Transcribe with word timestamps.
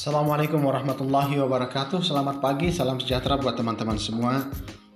Assalamualaikum 0.00 0.64
warahmatullahi 0.64 1.36
wabarakatuh. 1.44 2.00
Selamat 2.00 2.40
pagi, 2.40 2.72
salam 2.72 2.96
sejahtera 2.96 3.36
buat 3.36 3.52
teman-teman 3.52 4.00
semua 4.00 4.48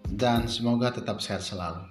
dan 0.08 0.48
semoga 0.48 0.96
tetap 0.96 1.20
sehat 1.20 1.44
selalu. 1.44 1.84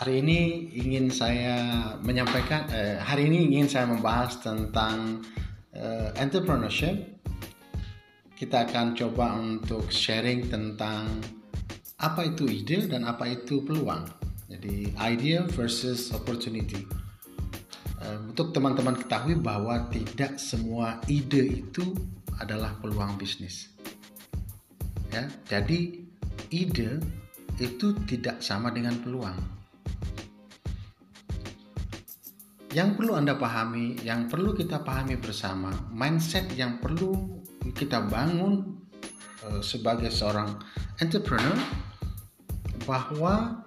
Hari 0.00 0.24
ini 0.24 0.72
ingin 0.72 1.12
saya 1.12 1.60
menyampaikan, 2.00 2.64
eh, 2.72 2.96
hari 2.96 3.28
ini 3.28 3.52
ingin 3.52 3.68
saya 3.68 3.84
membahas 3.84 4.40
tentang 4.40 5.20
eh, 5.76 6.08
entrepreneurship. 6.16 7.20
Kita 8.32 8.64
akan 8.64 8.96
coba 8.96 9.36
untuk 9.36 9.92
sharing 9.92 10.48
tentang 10.48 11.20
apa 12.00 12.32
itu 12.32 12.48
ide 12.48 12.88
dan 12.88 13.04
apa 13.04 13.28
itu 13.28 13.60
peluang. 13.60 14.08
Jadi 14.48 14.88
idea 15.04 15.44
versus 15.52 16.16
opportunity 16.16 17.05
untuk 18.36 18.52
teman-teman 18.52 19.00
ketahui 19.00 19.40
bahwa 19.40 19.88
tidak 19.88 20.36
semua 20.36 21.00
ide 21.08 21.64
itu 21.64 21.96
adalah 22.36 22.76
peluang 22.84 23.16
bisnis. 23.16 23.72
Ya, 25.08 25.24
jadi 25.48 26.04
ide 26.52 27.00
itu 27.56 27.96
tidak 28.04 28.44
sama 28.44 28.68
dengan 28.76 29.00
peluang. 29.00 29.40
Yang 32.76 33.00
perlu 33.00 33.16
Anda 33.16 33.40
pahami, 33.40 34.04
yang 34.04 34.28
perlu 34.28 34.52
kita 34.52 34.84
pahami 34.84 35.16
bersama, 35.16 35.72
mindset 35.88 36.52
yang 36.60 36.76
perlu 36.76 37.40
kita 37.72 38.04
bangun 38.04 38.84
uh, 39.48 39.64
sebagai 39.64 40.12
seorang 40.12 40.60
entrepreneur 41.00 41.56
bahwa 42.84 43.64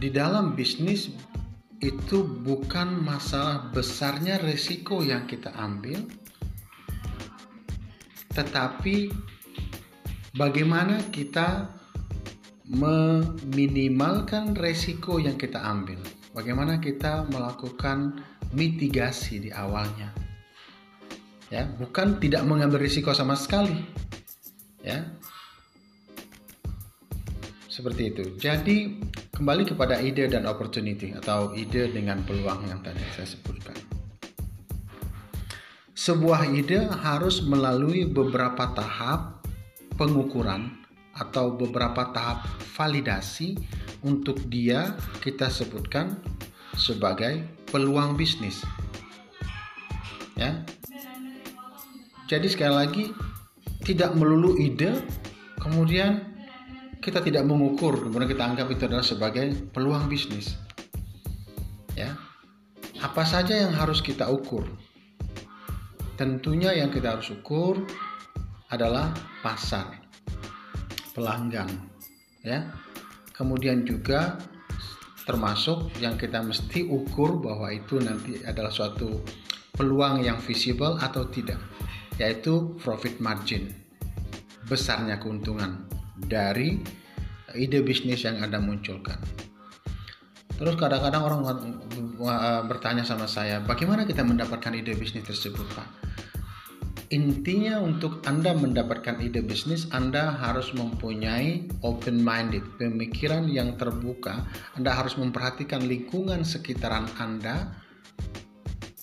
di 0.00 0.08
dalam 0.08 0.56
bisnis 0.56 1.12
itu 1.82 2.22
bukan 2.22 3.02
masalah 3.02 3.70
besarnya 3.74 4.38
resiko 4.42 5.02
yang 5.02 5.26
kita 5.26 5.50
ambil, 5.56 6.02
tetapi 8.34 9.14
bagaimana 10.34 10.98
kita 11.10 11.70
meminimalkan 12.68 14.56
resiko 14.56 15.20
yang 15.20 15.36
kita 15.36 15.60
ambil. 15.60 16.00
Bagaimana 16.34 16.82
kita 16.82 17.30
melakukan 17.30 18.18
mitigasi 18.50 19.38
di 19.38 19.50
awalnya. 19.54 20.10
Ya, 21.52 21.70
bukan 21.78 22.18
tidak 22.18 22.42
mengambil 22.42 22.82
risiko 22.82 23.14
sama 23.14 23.38
sekali. 23.38 23.78
Ya. 24.82 25.14
Seperti 27.70 28.10
itu. 28.10 28.24
Jadi 28.38 28.98
Kembali 29.34 29.66
kepada 29.66 29.98
ide 29.98 30.30
dan 30.30 30.46
opportunity 30.46 31.10
atau 31.10 31.50
ide 31.58 31.90
dengan 31.90 32.22
peluang 32.22 32.70
yang 32.70 32.78
tadi 32.86 33.02
saya 33.18 33.26
sebutkan. 33.26 33.74
Sebuah 35.90 36.54
ide 36.54 36.86
harus 37.02 37.42
melalui 37.42 38.06
beberapa 38.06 38.70
tahap 38.78 39.42
pengukuran 39.98 40.70
atau 41.18 41.50
beberapa 41.50 42.14
tahap 42.14 42.46
validasi 42.78 43.58
untuk 44.06 44.38
dia 44.46 44.94
kita 45.18 45.50
sebutkan 45.50 46.14
sebagai 46.78 47.42
peluang 47.74 48.14
bisnis. 48.14 48.62
Ya. 50.38 50.62
Jadi 52.30 52.46
sekali 52.46 52.74
lagi 52.74 53.04
tidak 53.82 54.14
melulu 54.14 54.54
ide 54.62 55.02
kemudian 55.58 56.33
kita 57.04 57.20
tidak 57.20 57.44
mengukur 57.44 58.00
kemudian 58.00 58.32
kita 58.32 58.44
anggap 58.48 58.66
itu 58.72 58.88
adalah 58.88 59.04
sebagai 59.04 59.52
peluang 59.76 60.08
bisnis. 60.08 60.56
Ya. 61.92 62.16
Apa 63.04 63.28
saja 63.28 63.52
yang 63.52 63.76
harus 63.76 64.00
kita 64.00 64.24
ukur? 64.32 64.64
Tentunya 66.16 66.72
yang 66.72 66.88
kita 66.88 67.20
harus 67.20 67.28
ukur 67.28 67.84
adalah 68.72 69.12
pasar 69.44 70.00
pelanggan 71.12 71.68
ya. 72.40 72.72
Kemudian 73.36 73.84
juga 73.84 74.40
termasuk 75.28 75.92
yang 76.00 76.16
kita 76.16 76.40
mesti 76.40 76.88
ukur 76.88 77.36
bahwa 77.36 77.68
itu 77.68 78.00
nanti 78.00 78.40
adalah 78.48 78.72
suatu 78.72 79.20
peluang 79.76 80.24
yang 80.24 80.40
visible 80.40 80.96
atau 80.96 81.28
tidak 81.28 81.60
yaitu 82.16 82.78
profit 82.78 83.18
margin 83.18 83.74
besarnya 84.70 85.18
keuntungan 85.18 85.82
dari 86.18 86.78
ide 87.54 87.82
bisnis 87.82 88.26
yang 88.26 88.42
Anda 88.42 88.58
munculkan. 88.58 89.18
Terus 90.54 90.78
kadang-kadang 90.78 91.22
orang 91.26 91.40
bertanya 92.70 93.02
sama 93.02 93.26
saya, 93.26 93.58
bagaimana 93.58 94.06
kita 94.06 94.22
mendapatkan 94.22 94.70
ide 94.74 94.94
bisnis 94.94 95.26
tersebut, 95.26 95.66
Pak? 95.74 95.88
Intinya 97.10 97.78
untuk 97.78 98.22
Anda 98.26 98.54
mendapatkan 98.54 99.18
ide 99.22 99.42
bisnis, 99.42 99.86
Anda 99.90 100.34
harus 100.34 100.70
mempunyai 100.74 101.66
open 101.82 102.22
minded, 102.22 102.62
pemikiran 102.78 103.50
yang 103.50 103.78
terbuka. 103.78 104.46
Anda 104.74 104.94
harus 104.94 105.14
memperhatikan 105.18 105.86
lingkungan 105.86 106.42
sekitaran 106.42 107.06
Anda 107.18 107.74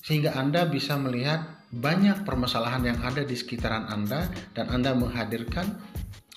sehingga 0.02 0.36
Anda 0.36 0.68
bisa 0.68 1.00
melihat 1.00 1.62
banyak 1.72 2.28
permasalahan 2.28 2.84
yang 2.84 3.00
ada 3.00 3.24
di 3.24 3.32
sekitaran 3.32 3.88
Anda 3.88 4.28
dan 4.56 4.68
Anda 4.72 4.92
menghadirkan 4.92 5.72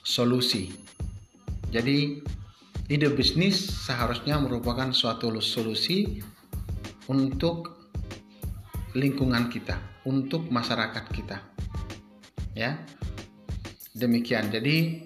solusi. 0.05 0.71
Jadi 1.73 2.21
ide 2.93 3.09
bisnis 3.11 3.57
seharusnya 3.89 4.37
merupakan 4.39 4.93
suatu 4.93 5.33
solusi 5.41 6.21
untuk 7.09 7.73
lingkungan 8.95 9.51
kita, 9.51 10.05
untuk 10.07 10.47
masyarakat 10.53 11.05
kita. 11.11 11.41
Ya. 12.55 12.79
Demikian. 13.97 14.53
Jadi 14.53 15.03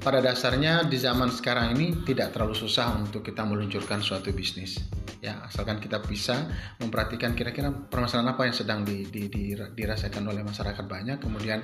pada 0.00 0.24
dasarnya 0.24 0.88
di 0.88 0.96
zaman 0.96 1.28
sekarang 1.28 1.76
ini 1.76 1.92
tidak 2.08 2.32
terlalu 2.32 2.56
susah 2.56 2.96
untuk 2.96 3.20
kita 3.20 3.44
meluncurkan 3.44 4.00
suatu 4.00 4.32
bisnis 4.32 4.80
ya 5.20 5.44
asalkan 5.44 5.76
kita 5.76 6.00
bisa 6.00 6.48
memperhatikan 6.80 7.36
kira-kira 7.36 7.68
permasalahan 7.68 8.32
apa 8.32 8.48
yang 8.48 8.56
sedang 8.56 8.80
di, 8.88 9.04
di, 9.12 9.28
di, 9.28 9.52
dirasakan 9.52 10.24
oleh 10.32 10.40
masyarakat 10.40 10.84
banyak 10.88 11.20
kemudian 11.20 11.60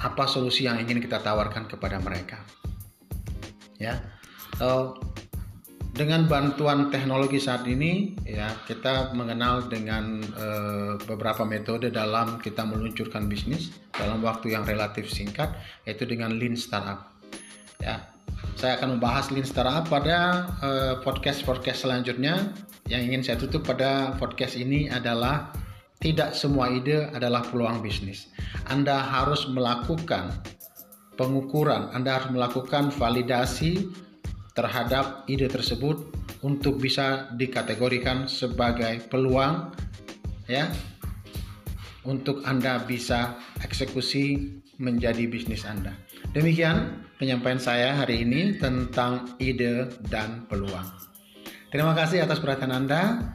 apa 0.00 0.28
solusi 0.28 0.68
yang 0.68 0.76
ingin 0.80 1.00
kita 1.00 1.20
tawarkan 1.24 1.68
kepada 1.70 1.96
mereka. 2.00 2.40
Ya, 3.76 4.00
so, 4.56 4.96
dengan 5.96 6.28
bantuan 6.28 6.92
teknologi 6.92 7.40
saat 7.40 7.64
ini, 7.64 8.12
ya 8.28 8.52
kita 8.68 9.16
mengenal 9.16 9.64
dengan 9.64 10.20
uh, 10.36 11.00
beberapa 11.08 11.48
metode 11.48 11.88
dalam 11.88 12.36
kita 12.36 12.68
meluncurkan 12.68 13.32
bisnis 13.32 13.72
dalam 13.96 14.20
waktu 14.20 14.52
yang 14.52 14.68
relatif 14.68 15.08
singkat, 15.08 15.56
yaitu 15.88 16.04
dengan 16.04 16.36
Lean 16.36 16.52
Startup. 16.52 17.16
Ya, 17.80 18.12
saya 18.60 18.76
akan 18.76 19.00
membahas 19.00 19.32
Lean 19.32 19.48
Startup 19.48 19.88
pada 19.88 20.44
uh, 20.60 20.94
podcast 21.00 21.40
podcast 21.48 21.88
selanjutnya. 21.88 22.52
Yang 22.86 23.02
ingin 23.08 23.22
saya 23.24 23.36
tutup 23.40 23.64
pada 23.64 24.14
podcast 24.20 24.54
ini 24.60 24.92
adalah 24.92 25.50
tidak 26.00 26.36
semua 26.36 26.68
ide 26.70 27.08
adalah 27.12 27.42
peluang 27.46 27.80
bisnis. 27.80 28.28
Anda 28.68 29.00
harus 29.00 29.48
melakukan 29.48 30.30
pengukuran, 31.16 31.90
Anda 31.96 32.20
harus 32.20 32.30
melakukan 32.30 32.92
validasi 32.92 33.88
terhadap 34.52 35.24
ide 35.28 35.48
tersebut 35.48 36.12
untuk 36.44 36.80
bisa 36.80 37.32
dikategorikan 37.36 38.28
sebagai 38.28 39.04
peluang 39.08 39.72
ya 40.48 40.68
untuk 42.06 42.46
Anda 42.46 42.80
bisa 42.84 43.36
eksekusi 43.64 44.56
menjadi 44.78 45.26
bisnis 45.26 45.66
Anda. 45.66 45.96
Demikian 46.36 47.08
penyampaian 47.16 47.58
saya 47.58 47.96
hari 47.96 48.22
ini 48.22 48.60
tentang 48.60 49.36
ide 49.40 49.88
dan 50.12 50.44
peluang. 50.46 50.86
Terima 51.72 51.92
kasih 51.96 52.22
atas 52.22 52.38
perhatian 52.38 52.72
Anda. 52.72 53.34